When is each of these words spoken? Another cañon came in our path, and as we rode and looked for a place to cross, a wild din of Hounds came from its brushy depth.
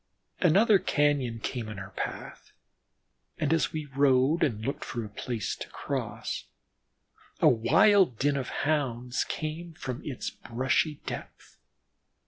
Another 0.39 0.79
cañon 0.79 1.43
came 1.43 1.69
in 1.69 1.77
our 1.77 1.91
path, 1.91 2.53
and 3.37 3.53
as 3.53 3.71
we 3.71 3.85
rode 3.85 4.41
and 4.41 4.65
looked 4.65 4.83
for 4.83 5.05
a 5.05 5.09
place 5.09 5.55
to 5.57 5.69
cross, 5.69 6.45
a 7.39 7.47
wild 7.47 8.17
din 8.17 8.35
of 8.35 8.49
Hounds 8.65 9.23
came 9.23 9.75
from 9.75 10.01
its 10.03 10.31
brushy 10.31 10.95
depth. 11.05 11.57